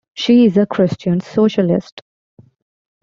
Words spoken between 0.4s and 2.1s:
is a Christian Socialist.